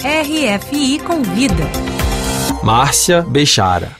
RFI 0.00 1.00
Convida. 1.00 1.68
Márcia 2.62 3.22
Bechara. 3.22 3.96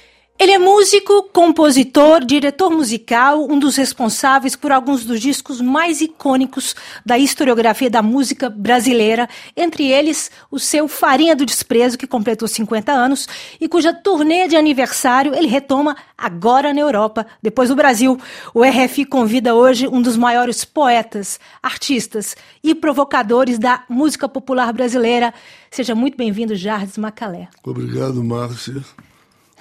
Ele 0.48 0.54
é 0.54 0.58
músico, 0.58 1.24
compositor, 1.24 2.24
diretor 2.24 2.70
musical, 2.70 3.46
um 3.50 3.58
dos 3.58 3.76
responsáveis 3.76 4.56
por 4.56 4.72
alguns 4.72 5.04
dos 5.04 5.20
discos 5.20 5.60
mais 5.60 6.00
icônicos 6.00 6.74
da 7.04 7.18
historiografia 7.18 7.90
da 7.90 8.00
música 8.00 8.48
brasileira, 8.48 9.28
entre 9.54 9.90
eles 9.90 10.30
o 10.50 10.58
seu 10.58 10.88
Farinha 10.88 11.36
do 11.36 11.44
Desprezo, 11.44 11.98
que 11.98 12.06
completou 12.06 12.48
50 12.48 12.90
anos 12.90 13.28
e 13.60 13.68
cuja 13.68 13.92
turnê 13.92 14.48
de 14.48 14.56
aniversário 14.56 15.34
ele 15.34 15.48
retoma 15.48 15.94
agora 16.16 16.72
na 16.72 16.80
Europa, 16.80 17.26
depois 17.42 17.68
do 17.68 17.76
Brasil. 17.76 18.18
O 18.54 18.64
RFI 18.64 19.04
convida 19.04 19.54
hoje 19.54 19.86
um 19.86 20.00
dos 20.00 20.16
maiores 20.16 20.64
poetas, 20.64 21.38
artistas 21.62 22.34
e 22.64 22.74
provocadores 22.74 23.58
da 23.58 23.84
música 23.86 24.26
popular 24.26 24.72
brasileira. 24.72 25.34
Seja 25.70 25.94
muito 25.94 26.16
bem-vindo, 26.16 26.56
Jardim 26.56 27.02
Macalé. 27.02 27.48
Obrigado, 27.62 28.24
Márcia. 28.24 28.82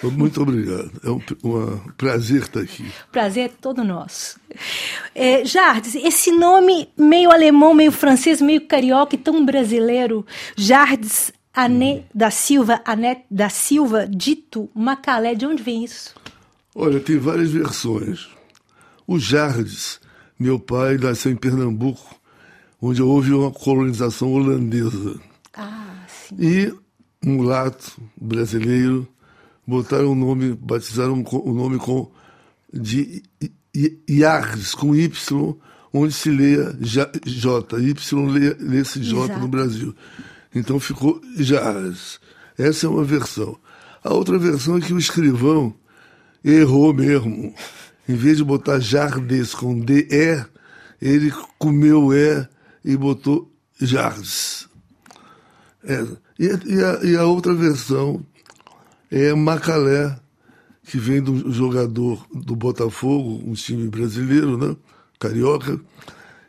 Muito 0.03 0.41
obrigado. 0.41 0.91
É 1.03 1.09
um, 1.09 1.19
prazer 1.97 2.43
estar 2.43 2.59
aqui. 2.59 2.85
Prazer 3.11 3.45
é 3.45 3.47
todo 3.49 3.83
nosso. 3.83 4.39
É, 5.15 5.43
Jardes, 5.43 5.95
esse 5.95 6.31
nome 6.31 6.89
meio 6.97 7.31
alemão, 7.31 7.73
meio 7.73 7.91
francês, 7.91 8.39
meio 8.39 8.67
carioca 8.67 9.15
e 9.15 9.17
tão 9.17 9.43
brasileiro, 9.43 10.25
Jardes 10.55 11.31
Ané 11.53 12.03
da 12.13 12.29
Silva, 12.29 12.81
Ané 12.85 13.23
da 13.31 13.49
Silva, 13.49 14.07
dito 14.07 14.69
Macalé, 14.75 15.33
de 15.33 15.45
onde 15.45 15.63
vem 15.63 15.83
isso? 15.83 16.13
Olha, 16.75 16.99
tem 16.99 17.17
várias 17.17 17.49
versões. 17.49 18.29
O 19.07 19.17
Jardes, 19.17 19.99
meu 20.37 20.59
pai, 20.59 20.97
nasceu 20.97 21.31
em 21.31 21.35
Pernambuco, 21.35 22.15
onde 22.79 23.01
houve 23.01 23.33
uma 23.33 23.49
colonização 23.49 24.31
holandesa. 24.31 25.19
Ah, 25.55 26.03
sim. 26.07 26.35
E 26.39 26.73
um 27.25 27.37
mulato 27.37 27.99
brasileiro 28.15 29.07
botaram 29.67 30.13
o 30.13 30.15
nome, 30.15 30.55
batizaram 30.55 31.23
o 31.23 31.53
nome 31.53 31.77
com 31.77 32.09
de 32.73 33.21
Yardes, 34.09 34.73
com 34.73 34.95
Y, 34.95 35.55
onde 35.93 36.13
se 36.13 36.29
leia 36.29 36.75
J, 36.79 37.11
Y 37.79 38.27
lê-se 38.59 39.01
J 39.01 39.25
Exato. 39.25 39.39
no 39.39 39.47
Brasil. 39.47 39.95
Então 40.55 40.79
ficou 40.79 41.21
Jarres. 41.35 42.19
Essa 42.57 42.87
é 42.87 42.89
uma 42.89 43.03
versão. 43.03 43.57
A 44.03 44.13
outra 44.13 44.39
versão 44.39 44.77
é 44.77 44.81
que 44.81 44.93
o 44.93 44.97
escrivão 44.97 45.75
errou 46.43 46.93
mesmo. 46.93 47.53
Em 48.07 48.15
vez 48.15 48.37
de 48.37 48.43
botar 48.43 48.79
Jardes 48.79 49.53
com 49.53 49.79
D-E, 49.79 50.43
ele 51.01 51.31
comeu 51.59 52.13
E 52.13 52.47
e 52.83 52.95
botou 52.95 53.51
Jardes. 53.79 54.67
É. 55.83 56.03
E, 56.39 56.45
e, 56.45 56.83
a, 56.83 56.99
e 57.03 57.15
a 57.17 57.25
outra 57.25 57.53
versão 57.53 58.25
é 59.11 59.33
Macalé, 59.33 60.17
que 60.83 60.97
vem 60.97 61.21
do 61.21 61.51
jogador 61.51 62.25
do 62.33 62.55
Botafogo, 62.55 63.41
um 63.45 63.53
time 63.53 63.87
brasileiro, 63.87 64.57
né? 64.57 64.75
carioca, 65.19 65.79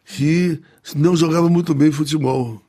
que 0.04 0.60
não 0.94 1.16
jogava 1.16 1.48
muito 1.48 1.74
bem 1.74 1.90
futebol. 1.90 2.62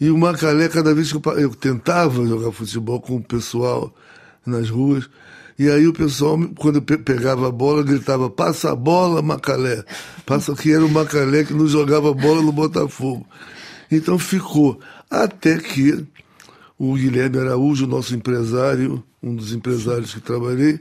E 0.00 0.10
o 0.10 0.18
Macalé, 0.18 0.68
cada 0.68 0.94
vez 0.94 1.10
que 1.10 1.16
eu, 1.16 1.32
eu 1.38 1.54
tentava 1.54 2.26
jogar 2.26 2.52
futebol 2.52 3.00
com 3.00 3.16
o 3.16 3.22
pessoal 3.22 3.94
nas 4.44 4.68
ruas, 4.68 5.08
e 5.58 5.70
aí 5.70 5.86
o 5.86 5.92
pessoal, 5.92 6.38
quando 6.58 6.82
pegava 6.82 7.48
a 7.48 7.50
bola, 7.50 7.82
gritava, 7.82 8.28
passa 8.28 8.72
a 8.72 8.76
bola, 8.76 9.22
Macalé. 9.22 9.82
Passa 10.26 10.54
que 10.54 10.70
era 10.70 10.84
o 10.84 10.90
Macalé 10.90 11.44
que 11.44 11.54
não 11.54 11.66
jogava 11.66 12.12
bola 12.12 12.42
no 12.42 12.52
Botafogo. 12.52 13.26
Então 13.90 14.18
ficou. 14.18 14.78
Até 15.10 15.56
que 15.56 16.06
o 16.78 16.94
Guilherme 16.94 17.38
Araújo, 17.38 17.86
nosso 17.86 18.14
empresário, 18.14 19.02
um 19.22 19.34
dos 19.34 19.52
empresários 19.52 20.12
que 20.12 20.20
trabalhei, 20.20 20.78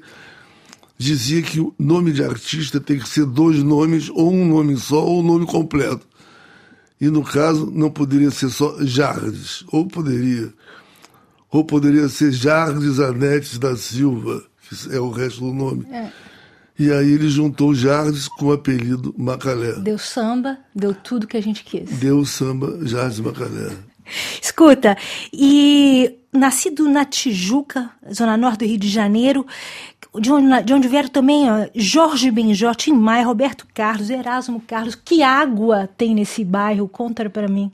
dizia 0.97 1.41
que 1.41 1.59
o 1.59 1.73
nome 1.79 2.11
de 2.11 2.23
artista 2.23 2.79
tem 2.79 2.99
que 2.99 3.07
ser 3.07 3.25
dois 3.25 3.63
nomes, 3.63 4.09
ou 4.09 4.31
um 4.31 4.47
nome 4.47 4.77
só, 4.77 5.03
ou 5.05 5.21
um 5.21 5.23
nome 5.23 5.45
completo. 5.45 6.05
E 6.99 7.07
no 7.07 7.23
caso, 7.23 7.71
não 7.73 7.89
poderia 7.89 8.31
ser 8.31 8.49
só 8.49 8.77
Jardes, 8.81 9.65
ou 9.71 9.85
poderia. 9.87 10.53
Ou 11.51 11.63
poderia 11.63 12.09
ser 12.09 12.31
Jardes 12.31 12.99
Anetes 12.99 13.57
da 13.57 13.75
Silva, 13.77 14.43
que 14.67 14.95
é 14.95 14.99
o 14.99 15.09
resto 15.09 15.41
do 15.41 15.53
nome. 15.53 15.85
É. 15.91 16.11
E 16.77 16.91
aí 16.91 17.13
ele 17.13 17.29
juntou 17.29 17.73
Jardes 17.73 18.27
com 18.27 18.47
o 18.47 18.51
apelido 18.51 19.15
Macalé. 19.17 19.73
Deu 19.79 19.97
samba, 19.97 20.57
deu 20.73 20.93
tudo 20.93 21.27
que 21.27 21.37
a 21.37 21.41
gente 21.41 21.63
quis. 21.63 21.89
Deu 21.99 22.25
samba, 22.25 22.79
Jardes 22.85 23.19
Macalé. 23.21 23.71
Escuta, 24.41 24.97
e 25.33 26.19
nascido 26.31 26.87
na 26.87 27.05
Tijuca, 27.05 27.89
zona 28.13 28.37
norte 28.37 28.59
do 28.59 28.65
Rio 28.65 28.77
de 28.77 28.89
Janeiro, 28.89 29.45
de 30.19 30.31
onde, 30.31 30.63
de 30.63 30.73
onde 30.73 30.87
vieram 30.87 31.09
também 31.09 31.49
ó, 31.49 31.67
Jorge 31.73 32.31
Benjó, 32.31 32.73
Tim 32.73 32.93
Maia, 32.93 33.25
Roberto 33.25 33.65
Carlos, 33.73 34.09
Erasmo 34.09 34.61
Carlos. 34.61 34.95
Que 34.95 35.23
água 35.23 35.89
tem 35.97 36.15
nesse 36.15 36.43
bairro? 36.43 36.87
Conta 36.87 37.29
para 37.29 37.47
mim. 37.47 37.71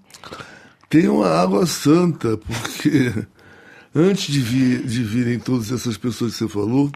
Tem 0.89 1.07
uma 1.07 1.27
água 1.27 1.65
santa, 1.65 2.37
porque 2.37 3.25
antes 3.95 4.33
de, 4.33 4.39
vir, 4.39 4.83
de 4.83 5.03
virem 5.03 5.39
todas 5.39 5.71
essas 5.71 5.97
pessoas 5.97 6.33
que 6.33 6.39
você 6.39 6.47
falou, 6.47 6.91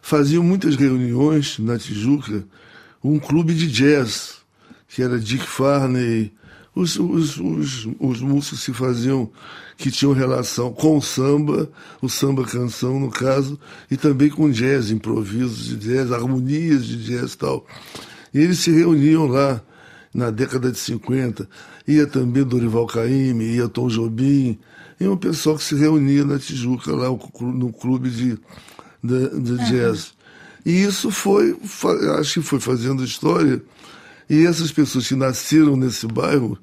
faziam 0.00 0.42
muitas 0.42 0.76
reuniões 0.76 1.58
na 1.58 1.78
Tijuca, 1.78 2.44
um 3.02 3.18
clube 3.18 3.54
de 3.54 3.70
jazz, 3.70 4.36
que 4.88 5.02
era 5.02 5.18
Dick 5.18 5.44
Farney, 5.44 6.32
os, 6.74 6.96
os, 6.96 7.36
os, 7.38 7.88
os 8.00 8.20
músicos 8.20 8.60
se 8.60 8.72
faziam 8.72 9.30
que 9.76 9.90
tinham 9.90 10.12
relação 10.12 10.72
com 10.72 10.98
o 10.98 11.02
samba, 11.02 11.70
o 12.00 12.08
samba 12.08 12.44
canção 12.44 12.98
no 12.98 13.10
caso, 13.10 13.58
e 13.90 13.96
também 13.96 14.28
com 14.28 14.50
jazz, 14.50 14.90
improvisos 14.90 15.66
de 15.66 15.76
jazz, 15.76 16.12
harmonias 16.12 16.84
de 16.84 17.04
jazz 17.04 17.32
e 17.32 17.38
tal. 17.38 17.66
E 18.32 18.40
eles 18.40 18.58
se 18.58 18.70
reuniam 18.70 19.26
lá 19.26 19.62
na 20.12 20.30
década 20.30 20.70
de 20.70 20.78
50. 20.78 21.48
Ia 21.86 22.06
também 22.06 22.44
Dorival 22.44 22.86
Caymmi, 22.86 23.56
ia 23.56 23.68
Tom 23.68 23.88
Jobim, 23.88 24.58
e 24.98 25.06
um 25.06 25.16
pessoal 25.16 25.56
que 25.56 25.64
se 25.64 25.74
reunia 25.74 26.24
na 26.24 26.38
Tijuca, 26.38 26.94
lá 26.94 27.08
no 27.08 27.72
clube 27.72 28.10
de, 28.10 28.38
de, 29.02 29.40
de 29.40 29.70
jazz. 29.70 30.14
E 30.64 30.82
isso 30.82 31.10
foi, 31.10 31.56
acho 32.18 32.40
que 32.40 32.46
foi 32.46 32.58
fazendo 32.58 33.04
história 33.04 33.62
e 34.28 34.46
essas 34.46 34.72
pessoas 34.72 35.06
que 35.06 35.14
nasceram 35.14 35.76
nesse 35.76 36.06
bairro 36.06 36.58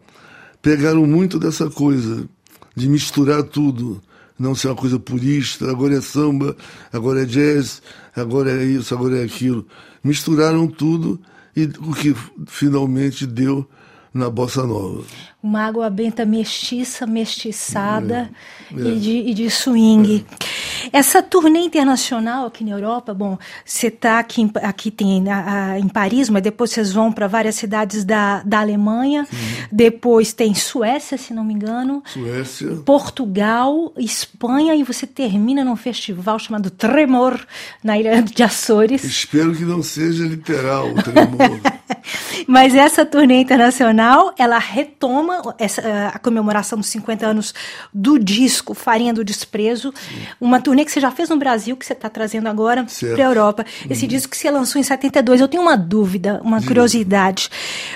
pegaram 0.62 1.06
muito 1.06 1.40
dessa 1.40 1.70
coisa 1.70 2.28
de 2.76 2.88
misturar 2.88 3.44
tudo, 3.44 4.02
não 4.38 4.56
ser 4.56 4.68
uma 4.68 4.76
coisa 4.76 5.00
purista, 5.00 5.70
agora 5.70 5.96
é 5.98 6.02
samba, 6.02 6.56
agora 6.92 7.24
é 7.24 7.26
jazz, 7.26 7.82
agora 8.16 8.52
é 8.52 8.66
isso, 8.66 8.94
agora 8.94 9.20
é 9.20 9.24
aquilo. 9.24 9.66
Misturaram 10.04 10.68
tudo 10.68 11.20
e 11.56 11.64
o 11.64 11.94
que 11.94 12.16
finalmente 12.48 13.26
deu 13.26 13.68
na 14.14 14.30
bossa 14.30 14.66
nova. 14.66 15.04
Uma 15.42 15.64
água 15.64 15.90
benta 15.90 16.26
mestiça, 16.26 17.08
mestiçada 17.08 18.30
é, 18.76 18.82
é. 18.82 18.88
E, 18.88 19.00
de, 19.00 19.12
e 19.12 19.34
de 19.34 19.50
swing. 19.50 20.26
É. 20.30 20.51
Essa 20.92 21.22
turnê 21.24 21.60
internacional 21.60 22.48
aqui 22.48 22.64
na 22.64 22.72
Europa, 22.72 23.14
bom, 23.14 23.38
você 23.66 23.88
está 23.88 24.20
aqui, 24.20 24.50
aqui 24.62 24.92
tem 24.92 25.30
a, 25.30 25.72
a, 25.72 25.80
em 25.80 25.88
Paris, 25.88 26.30
mas 26.30 26.44
depois 26.44 26.72
vocês 26.72 26.92
vão 26.92 27.12
para 27.12 27.28
várias 27.28 27.56
cidades 27.56 28.04
da, 28.04 28.42
da 28.44 28.60
Alemanha, 28.60 29.26
Sim. 29.30 29.38
depois 29.72 30.34
tem 30.34 30.54
Suécia, 30.54 31.18
se 31.18 31.34
não 31.34 31.44
me 31.44 31.54
engano, 31.54 32.04
Suécia, 32.06 32.76
Portugal, 32.86 33.94
Espanha 33.98 34.76
e 34.76 34.84
você 34.84 35.08
termina 35.08 35.64
num 35.64 35.76
festival 35.76 36.38
chamado 36.40 36.70
Tremor 36.70 37.40
na 37.84 37.98
ilha 37.98 38.22
de 38.22 38.44
Açores. 38.44 39.04
Espero 39.04 39.56
que 39.56 39.64
não 39.64 39.82
seja 39.82 40.26
literal 40.26 40.90
o 40.90 40.96
Tremor. 41.02 41.62
mas 42.48 42.76
essa 42.76 43.06
turnê 43.06 43.42
internacional, 43.42 44.34
ela 44.38 44.58
retoma 44.58 45.56
essa, 45.58 45.82
a 46.14 46.20
comemoração 46.20 46.78
dos 46.78 46.88
50 46.88 47.26
anos 47.26 47.54
do 47.94 48.18
disco 48.18 48.74
Farinha 48.74 49.14
do 49.14 49.24
Desprezo, 49.24 49.94
Sim. 49.96 50.22
uma 50.40 50.62
turnê 50.62 50.86
que 50.86 50.92
você 50.92 51.00
já 51.00 51.12
fez 51.12 51.30
no 51.30 51.38
Brasil, 51.38 51.76
que 51.78 51.86
você 51.86 51.94
está 51.94 52.10
trazendo 52.10 52.48
agora 52.48 52.86
para 52.86 53.24
a 53.24 53.28
Europa. 53.28 53.66
Esse 53.90 54.04
uhum. 54.04 54.10
disco 54.10 54.32
que 54.32 54.38
você 54.38 54.50
lançou 54.50 54.80
em 54.80 54.84
72. 54.84 55.42
Eu 55.42 55.48
tenho 55.48 55.64
uma 55.64 55.78
dúvida, 55.78 56.42
uma 56.44 56.60
Sim. 56.60 56.68
curiosidade. 56.68 57.50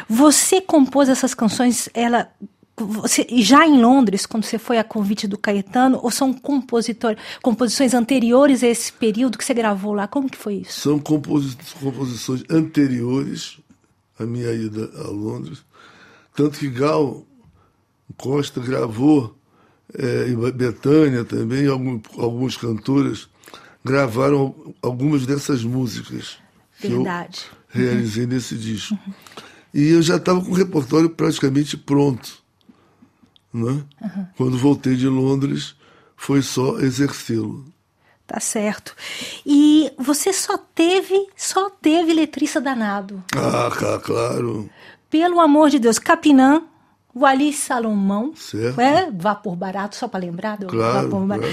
Você 0.09 0.62
compôs 0.62 1.09
essas 1.09 1.33
canções, 1.33 1.89
ela 1.94 2.30
você, 2.77 3.25
já 3.38 3.65
em 3.65 3.81
Londres, 3.81 4.25
quando 4.25 4.44
você 4.44 4.57
foi 4.57 4.77
a 4.77 4.83
convite 4.83 5.27
do 5.27 5.38
Caetano, 5.38 6.00
ou 6.03 6.12
são 6.12 6.33
compositor, 6.33 7.15
composições 7.41 7.94
anteriores 7.94 8.63
a 8.63 8.68
esse 8.68 8.91
período 8.91 9.38
que 9.38 9.45
você 9.45 9.53
gravou 9.53 9.94
lá? 9.94 10.07
Como 10.07 10.30
que 10.30 10.38
foi 10.38 10.56
isso? 10.56 10.81
São 10.81 11.00
composições 11.00 12.44
anteriores 12.50 13.59
à 14.17 14.25
minha 14.25 14.51
ida 14.51 14.89
a 15.03 15.07
Londres. 15.09 15.63
Tanto 16.35 16.59
que 16.59 16.69
Gal 16.69 17.25
Costa 18.17 18.59
gravou, 18.62 19.35
é, 19.94 20.27
e 20.29 20.51
Betânia 20.51 21.23
também, 21.23 21.67
alguns, 21.67 22.01
alguns 22.17 22.57
cantores 22.57 23.27
gravaram 23.83 24.73
algumas 24.81 25.25
dessas 25.25 25.63
músicas 25.63 26.38
Verdade. 26.79 27.45
que 27.71 27.77
eu 27.77 27.83
realizei 27.83 28.25
nesse 28.25 28.56
disco. 28.56 28.97
E 29.73 29.89
eu 29.89 30.01
já 30.01 30.15
estava 30.15 30.41
com 30.41 30.51
o 30.51 30.56
repertório 30.56 31.09
praticamente 31.09 31.77
pronto. 31.77 32.44
Né? 33.53 33.83
Uhum. 34.01 34.27
Quando 34.35 34.57
voltei 34.57 34.95
de 34.95 35.07
Londres, 35.07 35.75
foi 36.15 36.41
só 36.41 36.79
exercê-lo. 36.79 37.65
Tá 38.27 38.39
certo. 38.39 38.95
E 39.45 39.92
você 39.98 40.33
só 40.33 40.57
teve, 40.57 41.27
só 41.36 41.69
teve 41.69 42.12
letrista 42.13 42.60
danado. 42.60 43.24
Ah, 43.36 44.00
claro. 44.00 44.69
Pelo 45.10 45.39
amor 45.39 45.69
de 45.69 45.77
Deus, 45.77 46.00
Capinã, 46.00 46.63
o 47.15 47.25
Ali 47.25 47.53
Salomão, 47.53 48.33
certo. 48.35 48.81
é 48.81 49.09
vapor 49.09 49.56
barato, 49.56 49.95
só 49.95 50.06
para 50.06 50.19
lembrar 50.19 50.57
do 50.57 50.67
claro, 50.67 51.09
vapor 51.09 51.25
claro. 51.25 51.44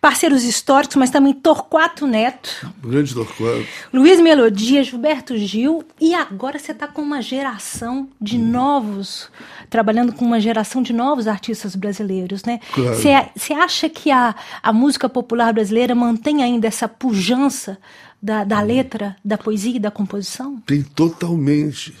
Parceiros 0.00 0.44
históricos, 0.44 0.96
mas 0.96 1.10
também 1.10 1.34
Torquato 1.34 2.06
Neto. 2.06 2.66
Grande 2.82 3.12
Torquato. 3.12 3.66
Luiz 3.92 4.18
Melodia, 4.18 4.82
Gilberto 4.82 5.36
Gil. 5.36 5.84
E 6.00 6.14
agora 6.14 6.58
você 6.58 6.72
está 6.72 6.88
com 6.88 7.02
uma 7.02 7.20
geração 7.20 8.08
de 8.18 8.38
hum. 8.38 8.50
novos, 8.50 9.28
trabalhando 9.68 10.14
com 10.14 10.24
uma 10.24 10.40
geração 10.40 10.82
de 10.82 10.94
novos 10.94 11.28
artistas 11.28 11.76
brasileiros, 11.76 12.42
né? 12.44 12.58
Claro. 12.72 12.96
Você 13.36 13.52
acha 13.52 13.90
que 13.90 14.10
a, 14.10 14.34
a 14.62 14.72
música 14.72 15.06
popular 15.06 15.52
brasileira 15.52 15.94
mantém 15.94 16.42
ainda 16.42 16.66
essa 16.66 16.88
pujança 16.88 17.76
da, 18.22 18.42
da 18.42 18.62
letra, 18.62 19.14
da 19.22 19.36
poesia 19.36 19.76
e 19.76 19.78
da 19.78 19.90
composição? 19.90 20.62
Tem 20.64 20.82
totalmente 20.82 21.94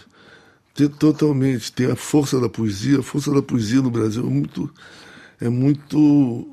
totalmente. 0.74 1.72
Tem 1.72 1.90
a 1.90 1.96
força 1.96 2.40
da 2.40 2.48
poesia. 2.48 3.00
A 3.00 3.02
força 3.02 3.32
da 3.32 3.42
poesia 3.42 3.82
no 3.82 3.90
Brasil 3.90 4.22
é 4.22 4.30
muito, 4.30 4.70
é 5.40 5.48
muito 5.48 6.46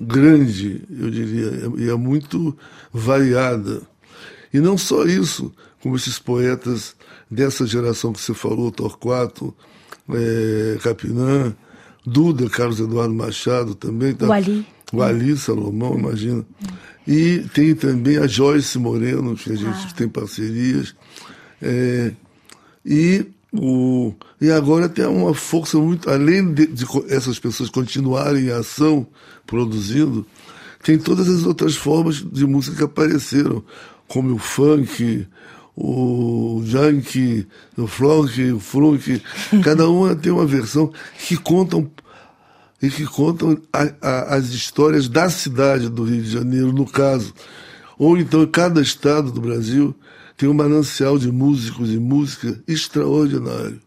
grande, 0.00 0.82
eu 0.90 1.10
diria, 1.10 1.70
e 1.78 1.88
é 1.88 1.94
muito 1.94 2.56
variada. 2.92 3.82
E 4.52 4.60
não 4.60 4.76
só 4.76 5.04
isso, 5.04 5.52
como 5.82 5.96
esses 5.96 6.18
poetas 6.18 6.94
dessa 7.30 7.66
geração 7.66 8.12
que 8.12 8.20
você 8.20 8.34
falou, 8.34 8.70
Torquato, 8.70 9.54
é, 10.10 10.78
Capinã, 10.82 11.54
Duda, 12.04 12.50
Carlos 12.50 12.80
Eduardo 12.80 13.14
Machado 13.14 13.74
também. 13.74 14.14
Tá, 14.14 14.26
o 14.26 14.32
Ali. 14.32 14.66
O 14.92 15.02
Ali, 15.02 15.36
Salomão, 15.38 15.98
imagina. 15.98 16.44
E 17.06 17.44
tem 17.54 17.74
também 17.74 18.18
a 18.18 18.26
Joyce 18.26 18.78
Moreno, 18.78 19.34
que 19.34 19.52
a 19.52 19.56
gente 19.56 19.86
ah. 19.88 19.92
tem 19.96 20.08
parcerias. 20.08 20.94
É, 21.60 22.12
e 22.84 23.26
o, 23.52 24.14
e 24.40 24.50
agora 24.50 24.88
tem 24.88 25.04
uma 25.06 25.34
força 25.34 25.78
muito. 25.78 26.08
Além 26.08 26.52
de, 26.54 26.66
de, 26.66 26.86
essas 27.08 27.38
pessoas 27.38 27.68
continuarem 27.68 28.46
em 28.46 28.50
ação, 28.50 29.06
produzindo, 29.46 30.26
tem 30.82 30.98
todas 30.98 31.28
as 31.28 31.44
outras 31.44 31.76
formas 31.76 32.16
de 32.16 32.46
música 32.46 32.76
que 32.76 32.82
apareceram, 32.84 33.62
como 34.08 34.34
o 34.34 34.38
funk, 34.38 35.26
o 35.76 36.62
junk, 36.64 37.46
o 37.76 37.86
funk, 37.86 38.52
o 38.52 38.58
funk. 38.58 39.22
Cada 39.62 39.88
uma 39.88 40.16
tem 40.16 40.32
uma 40.32 40.46
versão 40.46 40.90
que 41.18 41.36
contam 41.36 41.90
e 42.80 42.90
que 42.90 43.04
contam 43.04 43.56
a, 43.72 43.88
a, 44.00 44.34
as 44.34 44.48
histórias 44.48 45.08
da 45.08 45.30
cidade 45.30 45.88
do 45.88 46.02
Rio 46.02 46.22
de 46.22 46.30
Janeiro, 46.30 46.72
no 46.72 46.84
caso. 46.84 47.32
Ou 47.96 48.18
então 48.18 48.44
cada 48.46 48.80
estado 48.80 49.30
do 49.30 49.40
Brasil 49.40 49.94
tem 50.42 50.48
um 50.48 50.54
manancial 50.54 51.16
de 51.18 51.30
músicos 51.30 51.94
e 51.94 52.00
música 52.00 52.60
extraordinário. 52.66 53.80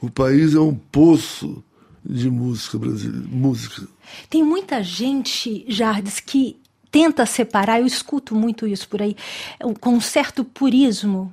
O 0.00 0.08
país 0.08 0.54
é 0.54 0.60
um 0.60 0.72
poço 0.72 1.60
de 2.04 2.30
música 2.30 2.78
brasileira, 2.78 3.26
música. 3.28 3.82
Tem 4.30 4.44
muita 4.44 4.80
gente, 4.80 5.64
Jardes, 5.66 6.20
que 6.20 6.56
tenta 6.90 7.26
separar, 7.26 7.80
eu 7.80 7.86
escuto 7.86 8.34
muito 8.34 8.66
isso 8.66 8.88
por 8.88 9.02
aí, 9.02 9.16
com 9.80 9.90
um 9.90 10.00
certo 10.00 10.44
purismo, 10.44 11.32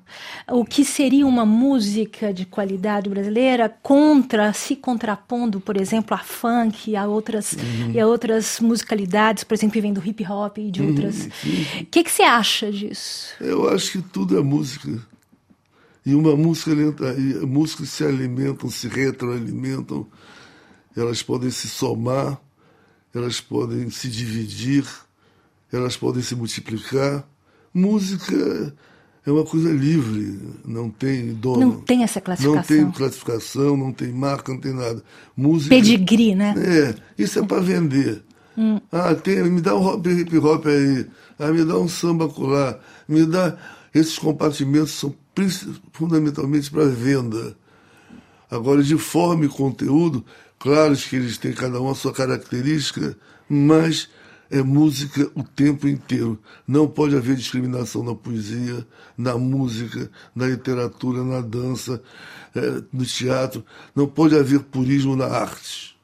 o 0.49 0.65
que 0.65 0.83
seria 0.83 1.25
uma 1.25 1.45
música 1.45 2.33
de 2.33 2.45
qualidade 2.45 3.09
brasileira 3.09 3.69
contra, 3.81 4.51
se 4.53 4.75
contrapondo, 4.75 5.59
por 5.59 5.77
exemplo, 5.77 6.15
a 6.15 6.19
funk, 6.19 6.95
a 6.95 7.07
outras, 7.07 7.53
uhum. 7.53 7.91
e 7.91 7.99
a 7.99 8.07
outras 8.07 8.59
musicalidades, 8.59 9.43
por 9.43 9.53
exemplo, 9.53 9.73
que 9.73 9.81
vem 9.81 9.93
do 9.93 10.05
hip 10.05 10.25
hop 10.29 10.57
e 10.57 10.71
de 10.71 10.81
uhum, 10.81 10.89
outras. 10.89 11.25
O 11.25 11.85
que, 11.85 12.03
que 12.03 12.11
você 12.11 12.23
acha 12.23 12.71
disso? 12.71 13.33
Eu 13.39 13.69
acho 13.69 13.93
que 13.93 14.01
tudo 14.01 14.37
é 14.37 14.41
música. 14.41 15.01
E 16.05 16.13
uma 16.13 16.35
música, 16.35 16.71
músicas 17.47 17.89
se 17.89 18.03
alimentam, 18.03 18.69
se 18.69 18.87
retroalimentam, 18.87 20.05
elas 20.95 21.23
podem 21.23 21.49
se 21.49 21.67
somar, 21.67 22.39
elas 23.13 23.41
podem 23.41 23.89
se 23.89 24.07
dividir 24.07 24.85
elas 25.71 25.97
podem 25.97 26.21
se 26.21 26.35
multiplicar. 26.35 27.27
Música 27.73 28.73
é 29.25 29.31
uma 29.31 29.43
coisa 29.43 29.71
livre, 29.71 30.39
não 30.63 30.89
tem 30.89 31.33
dono. 31.33 31.59
Não 31.59 31.81
tem 31.81 32.03
essa 32.03 32.21
classificação. 32.21 32.55
Não 32.55 32.63
tem 32.63 32.91
classificação, 32.91 33.75
não 33.75 33.91
tem 33.91 34.11
marca, 34.11 34.53
não 34.53 34.59
tem 34.59 34.71
nada. 34.71 35.03
Música. 35.35 35.75
Pedigree, 35.75 36.35
né? 36.35 36.53
É, 36.57 36.95
isso 37.17 37.39
é 37.39 37.43
para 37.43 37.59
vender. 37.59 38.21
Hum. 38.55 38.79
Ah, 38.91 39.15
tem, 39.15 39.43
me 39.43 39.61
dá 39.61 39.75
um 39.75 39.95
hip 39.95 40.37
hop 40.37 40.67
aí, 40.67 41.07
ah, 41.39 41.51
me 41.51 41.65
dá 41.65 41.77
um 41.77 41.87
samba 41.87 42.29
colar, 42.29 42.79
me 43.07 43.25
dá. 43.25 43.57
Esses 43.93 44.19
compartimentos 44.19 44.91
são 44.93 45.15
fundamentalmente 45.91 46.69
para 46.69 46.85
venda. 46.85 47.57
Agora, 48.49 48.83
de 48.83 48.97
forma 48.97 49.45
e 49.45 49.49
conteúdo, 49.49 50.23
claro 50.59 50.95
que 50.95 51.15
eles 51.15 51.37
têm 51.37 51.51
cada 51.51 51.81
um 51.81 51.89
a 51.89 51.95
sua 51.95 52.13
característica, 52.13 53.17
mas 53.49 54.07
é 54.49 54.61
música 54.61 55.29
o 55.35 55.43
tempo 55.43 55.87
inteiro. 55.87 56.39
Não 56.67 56.87
pode 56.87 57.15
haver 57.15 57.35
discriminação 57.35 58.03
na 58.03 58.15
poesia, 58.15 58.85
na 59.17 59.37
música, 59.37 60.09
na 60.35 60.47
literatura, 60.47 61.23
na 61.23 61.41
dança, 61.41 62.01
é, 62.55 62.81
no 62.91 63.05
teatro. 63.05 63.63
Não 63.95 64.07
pode 64.07 64.37
haver 64.37 64.59
purismo 64.61 65.15
na 65.15 65.25
arte. 65.25 65.95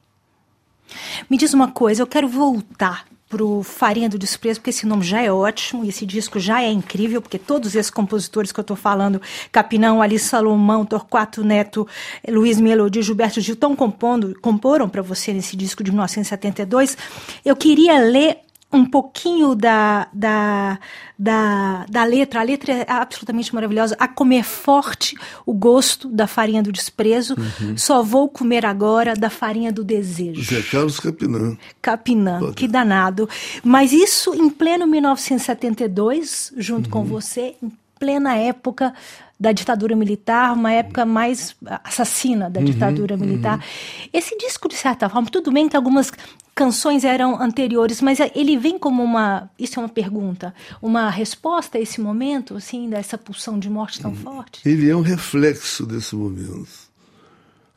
Me 1.30 1.38
diz 1.38 1.54
uma 1.54 1.70
coisa, 1.70 2.02
eu 2.02 2.06
quero 2.06 2.28
voltar 2.28 3.06
para 3.32 3.42
o 3.42 3.62
Farinha 3.62 4.10
do 4.10 4.18
Desprezo, 4.18 4.60
porque 4.60 4.68
esse 4.68 4.84
nome 4.86 5.02
já 5.02 5.22
é 5.22 5.32
ótimo, 5.32 5.86
esse 5.86 6.04
disco 6.04 6.38
já 6.38 6.62
é 6.62 6.70
incrível, 6.70 7.22
porque 7.22 7.38
todos 7.38 7.74
esses 7.74 7.90
compositores 7.90 8.52
que 8.52 8.60
eu 8.60 8.62
estou 8.62 8.76
falando, 8.76 9.22
Capinão, 9.50 10.02
Alice 10.02 10.26
Salomão, 10.26 10.84
Torquato 10.84 11.42
Neto, 11.42 11.88
Luiz 12.28 12.60
Melodia, 12.60 13.00
Gilberto 13.00 13.40
Gil, 13.40 13.54
estão 13.54 13.74
compondo, 13.74 14.38
comporam 14.42 14.86
para 14.86 15.00
você 15.00 15.32
nesse 15.32 15.56
disco 15.56 15.82
de 15.82 15.90
1972. 15.90 16.94
Eu 17.42 17.56
queria 17.56 17.98
ler 17.98 18.36
um 18.72 18.84
pouquinho 18.84 19.54
da, 19.54 20.08
da, 20.12 20.78
da, 21.18 21.84
da, 21.88 22.04
letra. 22.04 22.40
A 22.40 22.42
letra 22.42 22.72
é 22.72 22.86
absolutamente 22.88 23.54
maravilhosa. 23.54 23.94
A 23.98 24.08
comer 24.08 24.44
forte 24.44 25.16
o 25.44 25.52
gosto 25.52 26.08
da 26.08 26.26
farinha 26.26 26.62
do 26.62 26.72
desprezo. 26.72 27.36
Uhum. 27.38 27.76
Só 27.76 28.02
vou 28.02 28.28
comer 28.28 28.64
agora 28.64 29.14
da 29.14 29.28
farinha 29.28 29.72
do 29.72 29.84
desejo. 29.84 30.42
Zé 30.42 30.62
Carlos 30.62 30.98
Capinã. 30.98 31.56
Capinã, 31.80 32.38
Pode. 32.40 32.54
que 32.54 32.66
danado. 32.66 33.28
Mas 33.62 33.92
isso 33.92 34.34
em 34.34 34.48
pleno 34.48 34.86
1972, 34.86 36.52
junto 36.56 36.86
uhum. 36.86 36.90
com 36.90 37.04
você, 37.04 37.54
em 37.62 37.70
plena 38.02 38.36
época 38.36 38.92
da 39.38 39.52
ditadura 39.52 39.94
militar, 39.94 40.52
uma 40.54 40.72
época 40.72 41.06
mais 41.06 41.54
assassina 41.84 42.50
da 42.50 42.58
uhum, 42.58 42.66
ditadura 42.66 43.16
militar. 43.16 43.58
Uhum. 43.58 44.08
Esse 44.12 44.36
disco, 44.36 44.68
de 44.68 44.74
certa 44.74 45.08
forma, 45.08 45.28
tudo 45.30 45.52
bem 45.52 45.68
que 45.68 45.76
algumas 45.76 46.12
canções 46.52 47.04
eram 47.04 47.40
anteriores, 47.40 48.00
mas 48.00 48.18
ele 48.34 48.56
vem 48.56 48.76
como 48.76 49.04
uma, 49.04 49.48
isso 49.56 49.78
é 49.78 49.82
uma 49.82 49.88
pergunta, 49.88 50.52
uma 50.80 51.08
resposta 51.10 51.78
a 51.78 51.80
esse 51.80 52.00
momento, 52.00 52.56
assim, 52.56 52.90
dessa 52.90 53.16
pulsão 53.16 53.56
de 53.56 53.70
morte 53.70 54.00
tão 54.00 54.14
forte? 54.16 54.68
Ele 54.68 54.90
é 54.90 54.96
um 54.96 55.00
reflexo 55.00 55.86
desse 55.86 56.16
momento. 56.16 56.68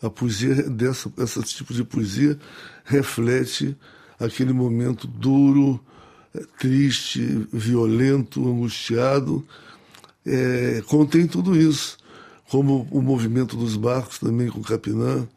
A 0.02 0.10
poesia 0.10 0.56
dessa, 0.56 1.12
esse 1.20 1.42
tipo 1.44 1.72
de 1.72 1.84
poesia 1.84 2.38
reflete 2.84 3.78
aquele 4.20 4.54
momento 4.54 5.08
duro, 5.08 5.80
triste, 6.58 7.48
violento, 7.54 8.48
angustiado. 8.48 9.46
É, 10.26 10.82
contém 10.88 11.28
tudo 11.28 11.56
isso, 11.56 11.98
como 12.50 12.88
o 12.92 13.02
movimento 13.02 13.56
dos 13.56 13.76
barcos 13.76 14.20
também 14.20 14.50
com 14.50 14.62
Capinã, 14.62 15.28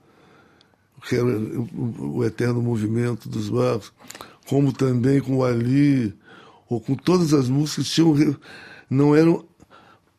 que 1.07 1.17
era 1.17 1.27
o, 1.27 2.25
eterno 2.25 2.63
movimento 2.63 3.29
dos 3.29 3.49
barcos, 3.49 3.93
como 4.49 4.73
também 4.73 5.21
com 5.21 5.37
o 5.37 5.45
Ali, 5.45 6.15
ou 6.69 6.81
com 6.81 6.95
todas 6.95 7.33
as 7.33 7.49
músicas, 7.49 7.89
tinham, 7.89 8.37
não 8.91 9.15
eram 9.15 9.45